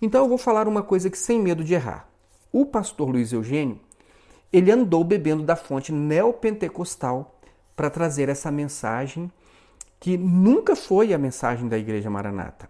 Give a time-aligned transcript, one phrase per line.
[0.00, 2.08] Então eu vou falar uma coisa que sem medo de errar.
[2.52, 3.80] O pastor Luiz Eugênio,
[4.52, 7.38] ele andou bebendo da fonte neopentecostal
[7.74, 9.30] para trazer essa mensagem
[9.98, 12.68] que nunca foi a mensagem da Igreja Maranata.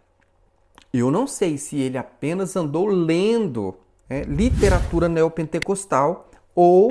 [0.92, 3.74] Eu não sei se ele apenas andou lendo
[4.08, 6.88] é, literatura neopentecostal ou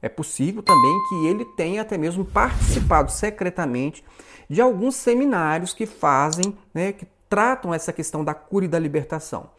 [0.00, 4.04] é possível também que ele tenha até mesmo participado secretamente
[4.48, 9.50] de alguns seminários que fazem, né, que tratam essa questão da cura e da libertação.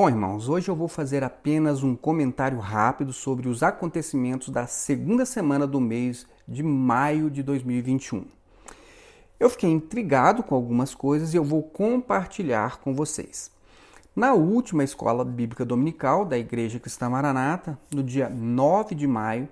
[0.00, 5.26] Bom, irmãos, hoje eu vou fazer apenas um comentário rápido sobre os acontecimentos da segunda
[5.26, 8.24] semana do mês de maio de 2021.
[9.38, 13.50] Eu fiquei intrigado com algumas coisas e eu vou compartilhar com vocês.
[14.16, 19.50] Na última escola bíblica dominical da Igreja Cristã Maranata, no dia 9 de maio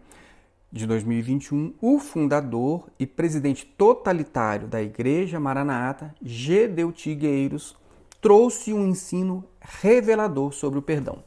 [0.73, 7.77] de 2021, o fundador e presidente totalitário da Igreja Maranata, Gedeu Tigueiros,
[8.21, 11.23] trouxe um ensino revelador sobre o perdão.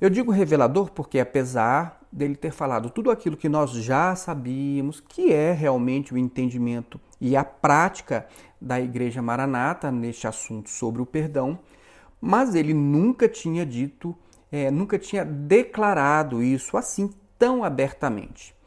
[0.00, 5.32] Eu digo revelador porque, apesar dele ter falado tudo aquilo que nós já sabíamos, que
[5.32, 8.26] é realmente o entendimento e a prática
[8.60, 11.58] da Igreja Maranata neste assunto sobre o perdão,
[12.20, 14.16] mas ele nunca tinha dito,
[14.50, 18.57] é, nunca tinha declarado isso assim tão abertamente.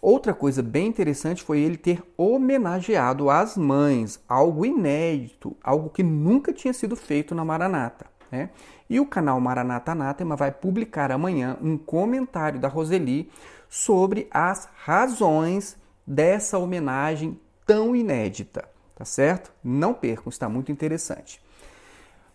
[0.00, 6.52] Outra coisa bem interessante foi ele ter homenageado as mães, algo inédito, algo que nunca
[6.52, 8.06] tinha sido feito na Maranata.
[8.30, 8.50] Né?
[8.88, 13.30] E o canal Maranata Anátema vai publicar amanhã um comentário da Roseli
[13.68, 19.52] sobre as razões dessa homenagem tão inédita, tá certo?
[19.62, 21.40] Não percam, está muito interessante.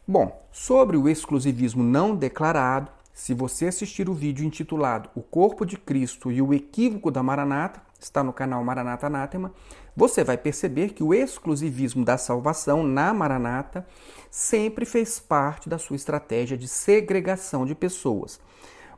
[0.08, 5.78] Bom, sobre o exclusivismo não declarado, se você assistir o vídeo intitulado O Corpo de
[5.78, 9.54] Cristo e o Equívoco da Maranata, está no canal Maranata Anátema,
[9.96, 13.88] você vai perceber que o exclusivismo da salvação na Maranata
[14.30, 18.38] sempre fez parte da sua estratégia de segregação de pessoas.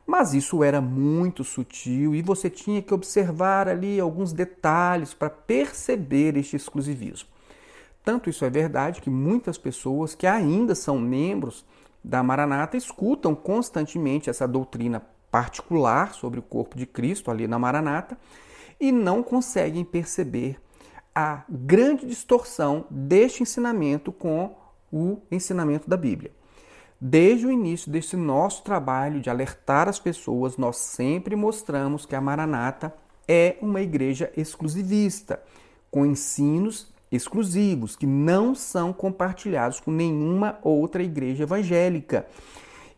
[0.04, 6.36] Mas isso era muito sutil e você tinha que observar ali alguns detalhes para perceber
[6.36, 7.28] este exclusivismo.
[8.04, 11.64] Tanto isso é verdade que muitas pessoas que ainda são membros
[12.02, 18.16] da Maranata escutam constantemente essa doutrina particular sobre o corpo de Cristo ali na Maranata
[18.80, 20.58] e não conseguem perceber
[21.14, 24.54] a grande distorção deste ensinamento com
[24.92, 26.32] o ensinamento da Bíblia.
[27.00, 32.20] Desde o início desse nosso trabalho de alertar as pessoas, nós sempre mostramos que a
[32.20, 32.94] Maranata
[33.26, 35.42] é uma igreja exclusivista,
[35.90, 42.26] com ensinos exclusivos que não são compartilhados com nenhuma outra igreja evangélica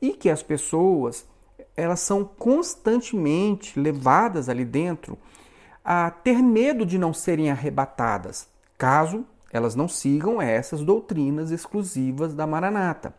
[0.00, 1.26] e que as pessoas
[1.76, 5.16] elas são constantemente levadas ali dentro
[5.84, 12.46] a ter medo de não serem arrebatadas, caso elas não sigam essas doutrinas exclusivas da
[12.46, 13.14] Maranata.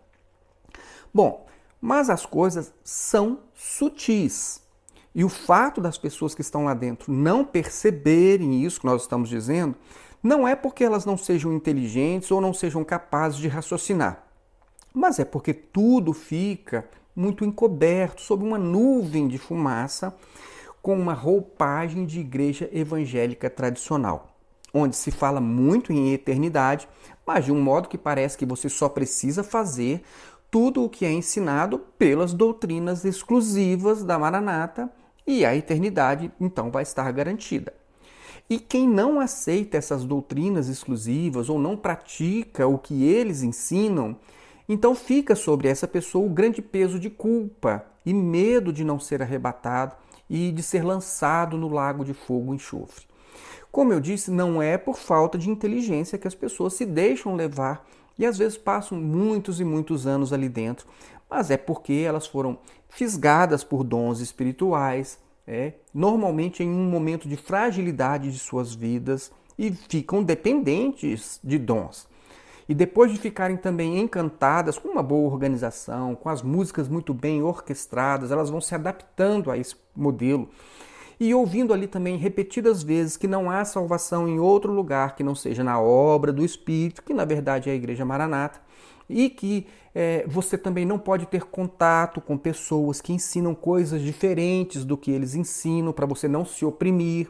[1.13, 1.45] Bom,
[1.79, 4.61] mas as coisas são sutis.
[5.13, 9.27] E o fato das pessoas que estão lá dentro não perceberem isso que nós estamos
[9.27, 9.75] dizendo
[10.23, 14.23] não é porque elas não sejam inteligentes ou não sejam capazes de raciocinar,
[14.93, 20.15] mas é porque tudo fica muito encoberto sob uma nuvem de fumaça
[20.81, 24.35] com uma roupagem de igreja evangélica tradicional,
[24.73, 26.87] onde se fala muito em eternidade,
[27.25, 30.03] mas de um modo que parece que você só precisa fazer
[30.49, 34.91] tudo o que é ensinado pelas doutrinas exclusivas da Maranata
[35.25, 37.73] e a eternidade então vai estar garantida.
[38.51, 44.17] E quem não aceita essas doutrinas exclusivas ou não pratica o que eles ensinam,
[44.67, 49.21] então fica sobre essa pessoa o grande peso de culpa e medo de não ser
[49.21, 49.95] arrebatado
[50.29, 53.05] e de ser lançado no lago de fogo e enxofre.
[53.71, 57.87] Como eu disse, não é por falta de inteligência que as pessoas se deixam levar
[58.19, 60.85] e às vezes passam muitos e muitos anos ali dentro,
[61.29, 62.57] mas é porque elas foram
[62.89, 65.17] fisgadas por dons espirituais,
[65.47, 72.07] é, normalmente em um momento de fragilidade de suas vidas e ficam dependentes de dons.
[72.69, 77.43] E depois de ficarem também encantadas com uma boa organização, com as músicas muito bem
[77.43, 80.49] orquestradas, elas vão se adaptando a esse modelo
[81.21, 85.35] e ouvindo ali também repetidas vezes que não há salvação em outro lugar que não
[85.35, 88.59] seja na obra do Espírito, que na verdade é a Igreja Maranata,
[89.11, 94.85] e que é, você também não pode ter contato com pessoas que ensinam coisas diferentes
[94.85, 97.29] do que eles ensinam para você não se oprimir.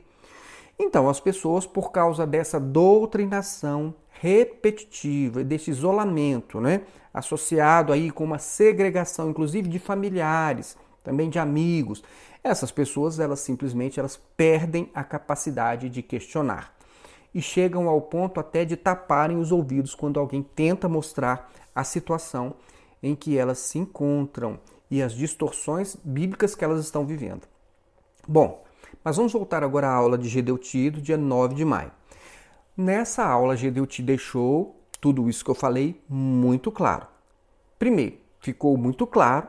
[0.79, 6.81] Então, as pessoas, por causa dessa doutrinação repetitiva, desse isolamento, né,
[7.13, 12.03] associado aí com uma segregação, inclusive de familiares, também de amigos.
[12.43, 16.75] Essas pessoas, elas simplesmente elas perdem a capacidade de questionar
[17.33, 22.55] e chegam ao ponto até de taparem os ouvidos quando alguém tenta mostrar a situação
[23.01, 24.59] em que elas se encontram
[24.89, 27.47] e as distorções bíblicas que elas estão vivendo.
[28.27, 28.63] Bom,
[29.03, 31.91] mas vamos voltar agora à aula de Gedeuti do dia 9 de maio.
[32.77, 37.07] Nessa aula, Gedeuti deixou tudo isso que eu falei muito claro.
[37.79, 39.47] Primeiro, ficou muito claro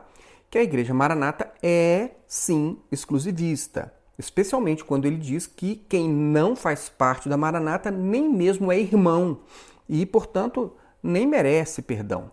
[0.49, 6.89] que a Igreja Maranata é sim exclusivista, especialmente quando ele diz que quem não faz
[6.89, 9.39] parte da Maranata nem mesmo é irmão
[9.87, 12.31] e, portanto, nem merece perdão.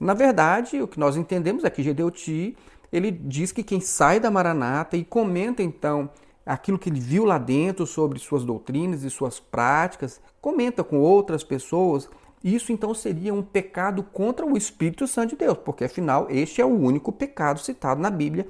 [0.00, 2.56] Na verdade, o que nós entendemos é que Gedeuti
[2.92, 6.10] ele diz que quem sai da Maranata e comenta então
[6.44, 11.44] aquilo que ele viu lá dentro sobre suas doutrinas e suas práticas, comenta com outras
[11.44, 12.10] pessoas,
[12.42, 16.64] isso então seria um pecado contra o Espírito Santo de Deus, porque afinal este é
[16.64, 18.46] o único pecado citado na Bíblia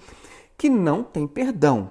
[0.56, 1.90] que não tem perdão.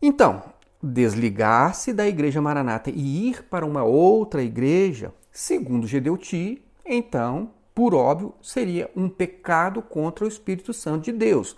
[0.00, 0.42] Então,
[0.82, 8.34] desligar-se da igreja Maranata e ir para uma outra igreja, segundo Gedeuti, então, por óbvio,
[8.42, 11.56] seria um pecado contra o Espírito Santo de Deus.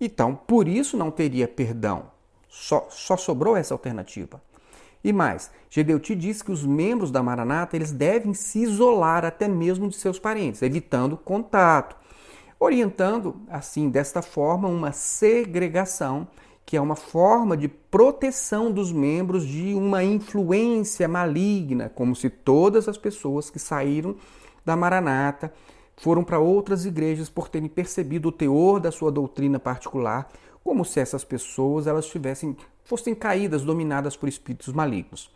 [0.00, 2.10] Então, por isso não teria perdão.
[2.48, 4.40] Só, só sobrou essa alternativa.
[5.02, 9.88] E mais, Gedeuti diz que os membros da Maranata eles devem se isolar até mesmo
[9.88, 11.96] de seus parentes, evitando contato,
[12.58, 16.28] orientando assim desta forma uma segregação,
[16.70, 22.86] que é uma forma de proteção dos membros de uma influência maligna, como se todas
[22.86, 24.14] as pessoas que saíram
[24.64, 25.52] da Maranata
[25.96, 30.30] foram para outras igrejas por terem percebido o teor da sua doutrina particular,
[30.62, 35.28] como se essas pessoas elas tivessem fossem caídas, dominadas por espíritos malignos.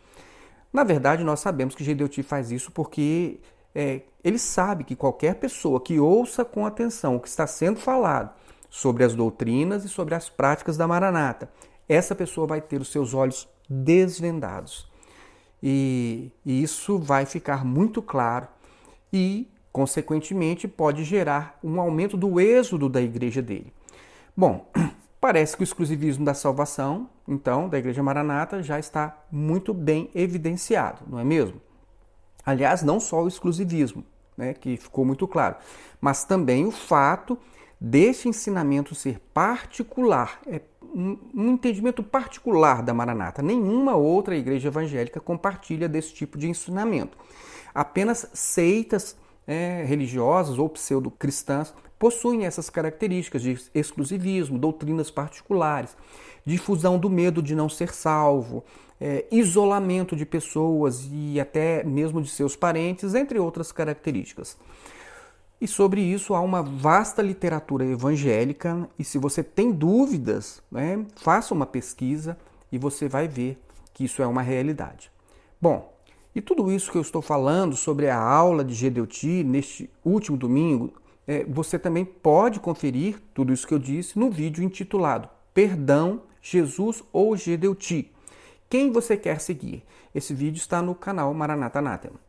[0.71, 3.41] Na verdade, nós sabemos que Gedeuti faz isso porque
[3.75, 8.33] é, ele sabe que qualquer pessoa que ouça com atenção o que está sendo falado
[8.75, 11.49] sobre as doutrinas e sobre as práticas da Maranata,
[11.87, 14.91] essa pessoa vai ter os seus olhos desvendados.
[15.63, 18.47] E, e isso vai ficar muito claro
[19.13, 23.71] e, consequentemente, pode gerar um aumento do êxodo da igreja dele.
[24.35, 24.69] Bom,
[25.25, 31.01] Parece que o exclusivismo da salvação, então, da Igreja Maranata, já está muito bem evidenciado,
[31.07, 31.59] não é mesmo?
[32.45, 34.05] Aliás, não só o exclusivismo,
[34.37, 35.55] né, que ficou muito claro,
[35.99, 37.39] mas também o fato
[37.79, 43.41] deste ensinamento ser particular, é um, um entendimento particular da Maranata.
[43.41, 47.17] Nenhuma outra igreja evangélica compartilha desse tipo de ensinamento.
[47.73, 55.95] Apenas seitas é, religiosas ou pseudo-cristãs possuem essas características de exclusivismo, doutrinas particulares,
[56.45, 58.63] difusão do medo de não ser salvo,
[58.99, 64.57] é, isolamento de pessoas e até mesmo de seus parentes, entre outras características.
[65.59, 71.53] E sobre isso há uma vasta literatura evangélica, e se você tem dúvidas, né, faça
[71.53, 72.37] uma pesquisa
[72.71, 73.57] e você vai ver
[73.93, 75.09] que isso é uma realidade.
[75.61, 75.93] Bom,
[76.35, 80.93] e tudo isso que eu estou falando sobre a aula de Gedeuti neste último domingo,
[81.25, 87.01] é, você também pode conferir tudo isso que eu disse no vídeo intitulado Perdão, Jesus
[87.13, 88.11] ou Gedeuti.
[88.69, 89.83] Quem você quer seguir?
[90.13, 92.19] Esse vídeo está no canal Maranata Anátema.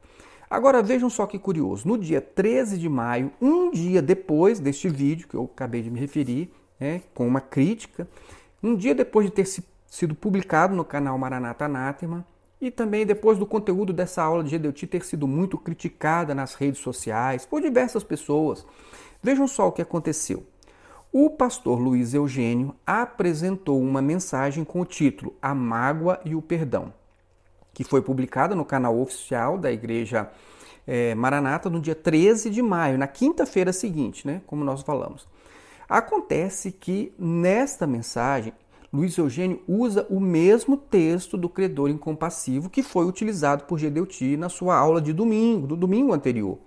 [0.49, 5.27] Agora vejam só que curioso, no dia 13 de maio, um dia depois deste vídeo
[5.27, 8.09] que eu acabei de me referir, né, com uma crítica,
[8.63, 9.47] um dia depois de ter
[9.87, 12.25] sido publicado no canal Maranata Anátema,
[12.61, 16.81] e também depois do conteúdo dessa aula de Gedeuti ter sido muito criticada nas redes
[16.81, 18.65] sociais por diversas pessoas.
[19.23, 20.45] Vejam só o que aconteceu.
[21.13, 26.93] O pastor Luiz Eugênio apresentou uma mensagem com o título A Mágoa e o Perdão,
[27.77, 30.31] que foi publicada no canal oficial da Igreja
[30.87, 35.29] é, Maranata no dia 13 de maio, na quinta-feira seguinte, né, como nós falamos.
[35.87, 38.55] Acontece que nesta mensagem
[38.91, 44.49] Luiz Eugênio usa o mesmo texto do credor incompassivo que foi utilizado por Gedeuti na
[44.49, 46.59] sua aula de domingo, do domingo anterior.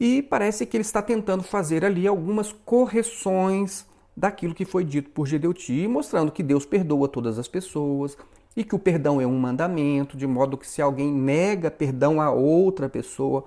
[0.00, 5.24] E parece que ele está tentando fazer ali algumas correções daquilo que foi dito por
[5.28, 8.18] Gedeuti, mostrando que Deus perdoa todas as pessoas
[8.56, 12.30] e que o perdão é um mandamento, de modo que se alguém nega perdão a
[12.30, 13.44] outra pessoa,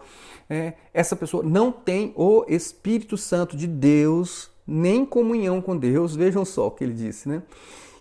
[0.48, 6.46] é, essa pessoa não tem o Espírito Santo de Deus nem comunhão com Deus, vejam
[6.46, 7.42] só o que ele disse, né?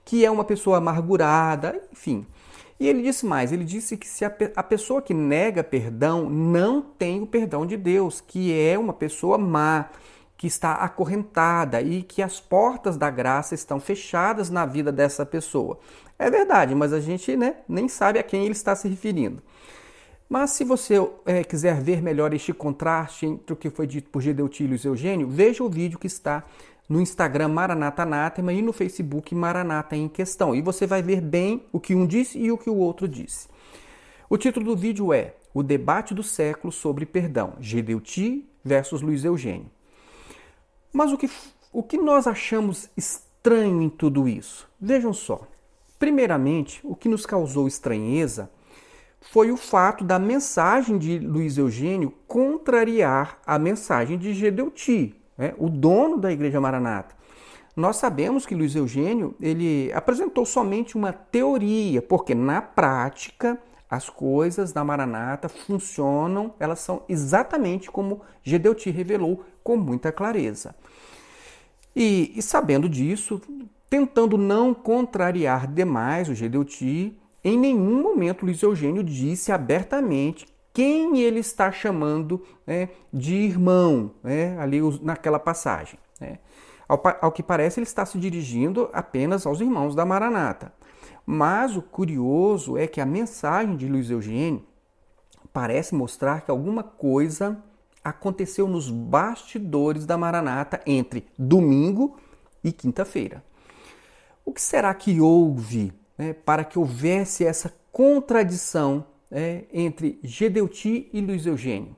[0.05, 2.27] Que é uma pessoa amargurada, enfim.
[2.79, 6.81] E ele disse mais: ele disse que se a, a pessoa que nega perdão não
[6.83, 9.89] tem o perdão de Deus, que é uma pessoa má,
[10.39, 15.81] que está acorrentada e que as portas da graça estão fechadas na vida dessa pessoa.
[16.17, 19.43] É verdade, mas a gente né, nem sabe a quem ele está se referindo.
[20.29, 20.95] Mas se você
[21.27, 25.29] é, quiser ver melhor este contraste entre o que foi dito por Gedeutílio e Eugênio,
[25.29, 26.45] veja o vídeo que está
[26.89, 30.55] no Instagram Maranata Anátema e no Facebook Maranata em Questão.
[30.55, 33.49] E você vai ver bem o que um disse e o que o outro disse.
[34.31, 39.78] O título do vídeo é O Debate do Século sobre Perdão, Gedeuti versus Luiz Eugênio.
[40.93, 41.31] Mas o que,
[41.73, 44.69] o que nós achamos estranho em tudo isso?
[44.81, 45.43] Vejam só.
[45.99, 48.51] Primeiramente, o que nos causou estranheza
[49.21, 55.69] foi o fato da mensagem de Luiz Eugênio contrariar a mensagem de Gedeuti, né, o
[55.69, 57.17] dono da Igreja Maranata.
[57.77, 63.59] Nós sabemos que Luiz Eugênio ele apresentou somente uma teoria, porque na prática
[63.91, 70.75] as coisas da Maranata funcionam, elas são exatamente como Gedeuti revelou com muita clareza.
[71.95, 73.39] E, e sabendo disso,
[73.91, 81.41] tentando não contrariar demais o Gedeuti, em nenhum momento Luiz Eugênio disse abertamente quem ele
[81.41, 85.99] está chamando né, de irmão, né, ali naquela passagem.
[86.19, 86.39] Né.
[86.89, 90.73] Ao, ao, que parece, ele está se dirigindo apenas aos irmãos da Maranata.
[91.27, 94.65] Mas o curioso é que a mensagem de Luiz Eugênio
[95.53, 97.63] parece mostrar que alguma coisa
[98.03, 102.17] aconteceu nos bastidores da Maranata entre domingo
[102.63, 103.43] e quinta-feira.
[104.45, 111.21] O que será que houve né, para que houvesse essa contradição né, entre Gedeuti e
[111.21, 111.95] Luiz Eugênio?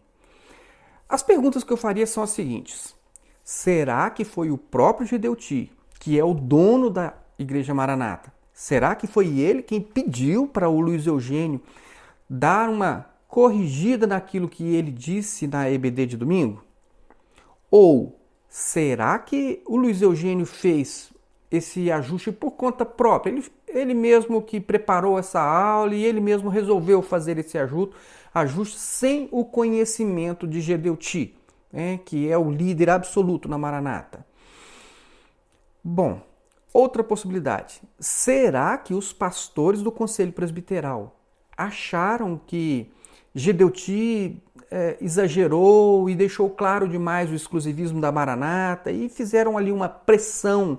[1.09, 2.95] As perguntas que eu faria são as seguintes:
[3.43, 8.33] será que foi o próprio Gedeuti, que é o dono da Igreja Maranata?
[8.53, 11.61] Será que foi ele quem pediu para o Luiz Eugênio
[12.29, 16.65] dar uma corrigida naquilo que ele disse na EBD de domingo?
[17.71, 21.13] Ou será que o Luiz Eugênio fez
[21.51, 23.33] esse ajuste por conta própria.
[23.33, 27.95] Ele, ele mesmo que preparou essa aula e ele mesmo resolveu fazer esse ajuste,
[28.33, 31.37] ajuste sem o conhecimento de Gedeuti,
[31.73, 34.25] né, que é o líder absoluto na Maranata.
[35.83, 36.21] Bom,
[36.73, 37.83] outra possibilidade.
[37.99, 41.17] Será que os pastores do Conselho Presbiteral
[41.57, 42.93] acharam que
[43.35, 49.89] Gedeuti é, exagerou e deixou claro demais o exclusivismo da Maranata e fizeram ali uma
[49.89, 50.79] pressão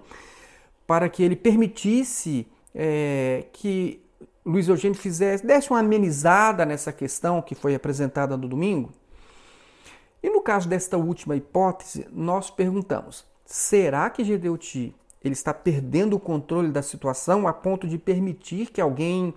[0.86, 4.02] para que ele permitisse é, que
[4.46, 8.92] Luiz Eugênio fizesse, desse uma amenizada nessa questão que foi apresentada no domingo?
[10.24, 16.20] E no caso desta última hipótese, nós perguntamos: será que Gedeuti ele está perdendo o
[16.20, 19.34] controle da situação a ponto de permitir que alguém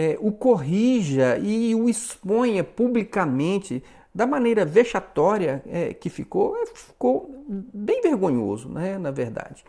[0.00, 3.82] é, o corrija e o exponha publicamente
[4.14, 6.56] da maneira vexatória é, que ficou?
[6.56, 9.64] É, ficou bem vergonhoso, né, na verdade.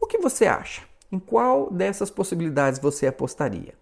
[0.00, 0.80] O que você acha?
[1.12, 3.74] Em qual dessas possibilidades você apostaria?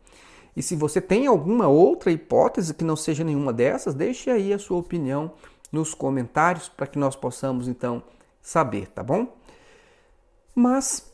[0.57, 4.59] E se você tem alguma outra hipótese que não seja nenhuma dessas, deixe aí a
[4.59, 5.31] sua opinião
[5.71, 8.03] nos comentários para que nós possamos então
[8.43, 9.33] saber, tá bom?
[10.57, 11.09] Mas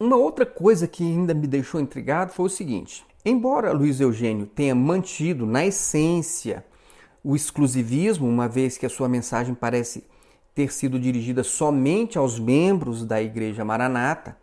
[0.00, 4.74] uma outra coisa que ainda me deixou intrigado foi o seguinte: embora Luiz Eugênio tenha
[4.74, 6.64] mantido na essência
[7.22, 10.04] o exclusivismo, uma vez que a sua mensagem parece
[10.54, 14.36] ter sido dirigida somente aos membros da Igreja Maranata,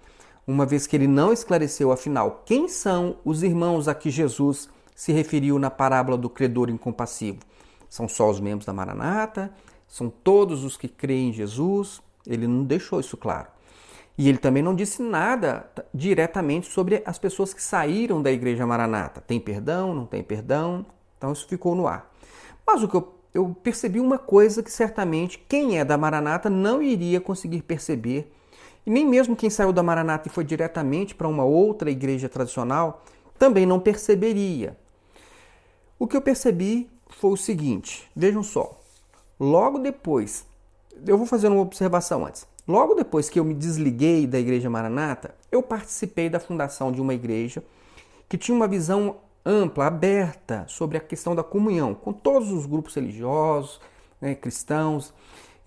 [0.48, 5.12] uma vez que ele não esclareceu afinal quem são os irmãos a que Jesus se
[5.12, 7.40] referiu na parábola do credor incompassivo.
[7.90, 9.54] São só os membros da Maranata?
[9.88, 12.02] São todos os que creem em Jesus?
[12.26, 13.55] Ele não deixou isso claro.
[14.18, 19.22] E ele também não disse nada diretamente sobre as pessoas que saíram da igreja Maranata.
[19.22, 19.94] Tem perdão?
[19.94, 20.86] Não tem perdão?
[21.18, 22.12] Então isso ficou no ar.
[22.66, 26.82] Mas o que eu eu percebi uma coisa que certamente quem é da Maranata não
[26.82, 28.32] iria conseguir perceber,
[28.86, 33.04] e nem mesmo quem saiu da Maranata e foi diretamente para uma outra igreja tradicional
[33.38, 34.78] também não perceberia.
[36.00, 38.80] O que eu percebi foi o seguinte: vejam só,
[39.38, 40.46] logo depois,
[41.06, 42.48] eu vou fazer uma observação antes.
[42.68, 47.14] Logo depois que eu me desliguei da igreja Maranata, eu participei da fundação de uma
[47.14, 47.64] igreja
[48.28, 52.96] que tinha uma visão ampla, aberta sobre a questão da comunhão com todos os grupos
[52.96, 53.80] religiosos,
[54.20, 55.14] né, cristãos,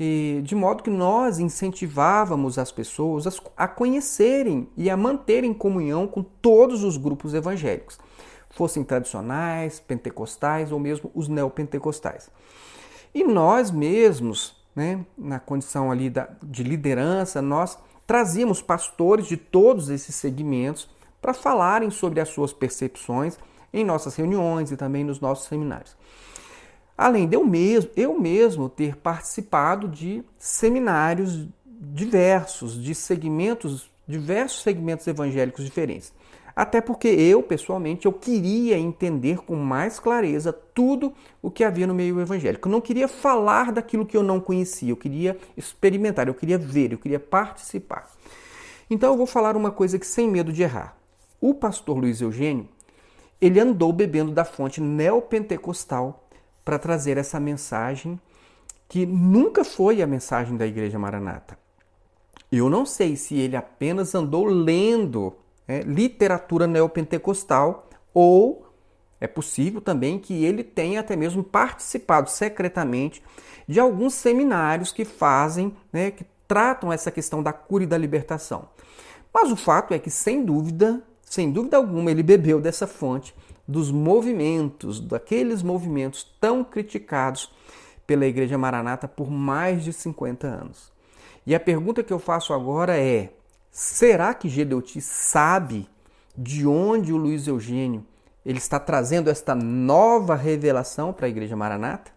[0.00, 6.22] e de modo que nós incentivávamos as pessoas a conhecerem e a manterem comunhão com
[6.22, 7.98] todos os grupos evangélicos,
[8.50, 12.30] fossem tradicionais, pentecostais ou mesmo os neopentecostais.
[13.14, 19.90] E nós mesmos, né, na condição ali da, de liderança, nós trazíamos pastores de todos
[19.90, 20.88] esses segmentos
[21.20, 23.38] para falarem sobre as suas percepções
[23.72, 25.96] em nossas reuniões e também nos nossos seminários.
[26.96, 35.06] Além de eu mesmo, eu mesmo ter participado de seminários diversos, de segmentos diversos segmentos
[35.06, 36.14] evangélicos diferentes.
[36.58, 41.94] Até porque eu, pessoalmente, eu queria entender com mais clareza tudo o que havia no
[41.94, 42.66] meio evangélico.
[42.66, 46.90] Eu não queria falar daquilo que eu não conhecia, eu queria experimentar, eu queria ver,
[46.90, 48.10] eu queria participar.
[48.90, 50.96] Então eu vou falar uma coisa que sem medo de errar.
[51.40, 52.68] O pastor Luiz Eugênio,
[53.40, 56.28] ele andou bebendo da fonte neopentecostal
[56.64, 58.20] para trazer essa mensagem
[58.88, 61.56] que nunca foi a mensagem da Igreja Maranata.
[62.50, 65.36] Eu não sei se ele apenas andou lendo
[65.68, 68.66] é, literatura neopentecostal, ou
[69.20, 73.22] é possível também que ele tenha até mesmo participado secretamente
[73.68, 78.70] de alguns seminários que fazem, né, que tratam essa questão da cura e da libertação.
[79.32, 83.34] Mas o fato é que, sem dúvida, sem dúvida alguma, ele bebeu dessa fonte
[83.66, 87.52] dos movimentos, daqueles movimentos tão criticados
[88.06, 90.90] pela Igreja Maranata por mais de 50 anos.
[91.46, 93.30] E a pergunta que eu faço agora é:
[93.80, 95.88] Será que Gedeuti sabe
[96.36, 98.04] de onde o Luiz Eugênio
[98.44, 102.10] ele está trazendo esta nova revelação para a Igreja Maranata?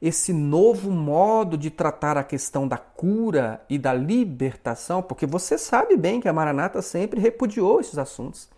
[0.00, 5.96] Esse novo modo de tratar a questão da cura e da libertação, porque você sabe
[5.96, 8.48] bem que a Maranata sempre repudiou esses assuntos.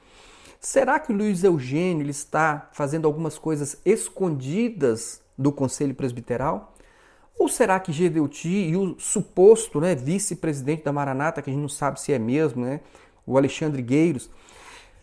[0.60, 6.73] Será que o Luiz Eugênio ele está fazendo algumas coisas escondidas do Conselho Presbiteral?
[7.38, 11.68] Ou será que Gedeuti e o suposto né, vice-presidente da Maranata, que a gente não
[11.68, 12.80] sabe se é mesmo, né,
[13.26, 14.30] o Alexandre Gueiros,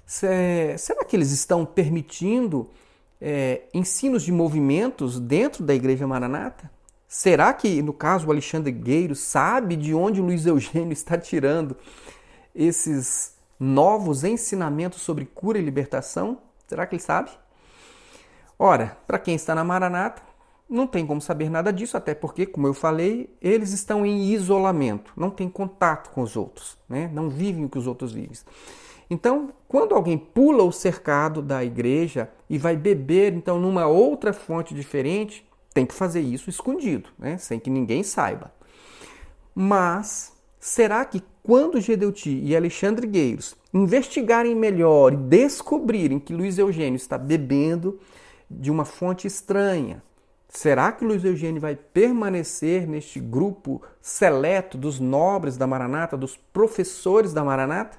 [0.06, 2.70] será que eles estão permitindo
[3.20, 6.70] é, ensinos de movimentos dentro da Igreja Maranata?
[7.08, 11.76] Será que, no caso, o Alexandre Gueiros sabe de onde o Luiz Eugênio está tirando
[12.56, 16.38] esses novos ensinamentos sobre cura e libertação?
[16.68, 17.30] Será que ele sabe?
[18.58, 20.22] Ora, para quem está na Maranata,
[20.72, 25.12] não tem como saber nada disso, até porque, como eu falei, eles estão em isolamento,
[25.18, 27.12] não têm contato com os outros, né?
[27.14, 28.32] não vivem o que os outros vivem.
[29.10, 34.74] Então, quando alguém pula o cercado da igreja e vai beber então numa outra fonte
[34.74, 37.38] diferente, tem que fazer isso escondido, né?
[37.38, 38.54] sem que ninguém saiba.
[39.54, 46.96] Mas será que quando Gedeuti e Alexandre Gueiros investigarem melhor e descobrirem que Luiz Eugênio
[46.96, 48.00] está bebendo
[48.50, 50.02] de uma fonte estranha,
[50.54, 57.32] Será que Luiz Eugênio vai permanecer neste grupo seleto dos nobres da Maranata, dos professores
[57.32, 57.98] da Maranata?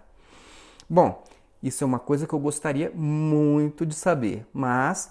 [0.89, 1.25] Bom,
[1.63, 5.11] isso é uma coisa que eu gostaria muito de saber, mas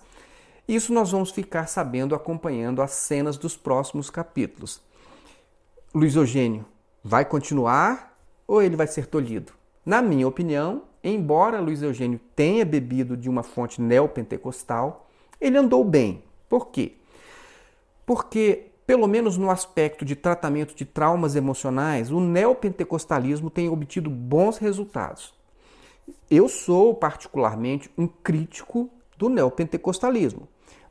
[0.67, 4.79] isso nós vamos ficar sabendo acompanhando as cenas dos próximos capítulos.
[5.95, 6.63] Luiz Eugênio
[7.03, 8.15] vai continuar
[8.47, 9.51] ou ele vai ser tolhido?
[9.83, 15.09] Na minha opinião, embora Luiz Eugênio tenha bebido de uma fonte neopentecostal,
[15.41, 16.23] ele andou bem.
[16.47, 17.00] Por quê?
[18.11, 24.57] Porque, pelo menos no aspecto de tratamento de traumas emocionais, o neopentecostalismo tem obtido bons
[24.57, 25.33] resultados.
[26.29, 30.45] Eu sou, particularmente, um crítico do neopentecostalismo,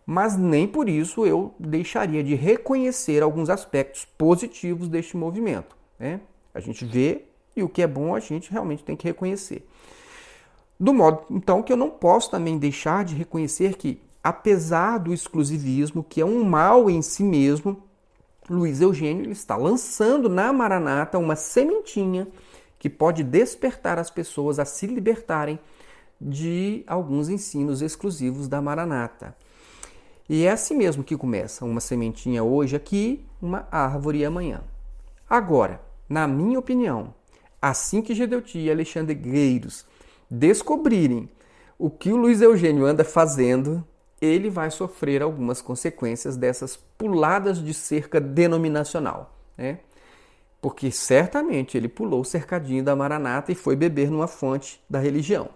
[0.07, 5.77] mas nem por isso eu deixaria de reconhecer alguns aspectos positivos deste movimento.
[5.99, 6.23] Né?
[6.55, 9.69] A gente vê e o que é bom a gente realmente tem que reconhecer.
[10.81, 16.05] Do modo, então, que eu não posso também deixar de reconhecer que apesar do exclusivismo,
[16.05, 17.83] que é um mal em si mesmo,
[18.49, 22.27] Luiz Eugênio está lançando na Maranata uma sementinha
[22.79, 25.59] que pode despertar as pessoas a se libertarem
[26.21, 29.37] de alguns ensinos exclusivos da Maranata.
[30.29, 34.63] E é assim mesmo que começa, uma sementinha hoje aqui, uma árvore amanhã.
[35.29, 37.15] Agora, na minha opinião,
[37.61, 39.87] assim que Gedeuti e Alexandre Gueiros
[40.31, 41.29] descobrirem
[41.79, 43.85] o que o Luiz Eugênio anda fazendo,
[44.21, 49.79] ele vai sofrer algumas consequências dessas puladas de cerca denominacional, né?
[50.61, 55.49] Porque certamente ele pulou o cercadinho da Maranata e foi beber numa fonte da religião.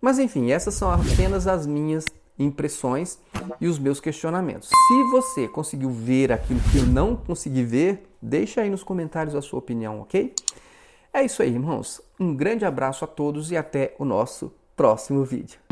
[0.00, 2.04] Mas enfim, essas são apenas as minhas
[2.38, 3.18] impressões
[3.60, 4.68] e os meus questionamentos.
[4.68, 9.42] Se você conseguiu ver aquilo que eu não consegui ver, deixa aí nos comentários a
[9.42, 10.32] sua opinião, ok?
[11.12, 12.00] É isso aí, irmãos.
[12.20, 15.67] Um grande abraço a todos e até o nosso próximo vídeo.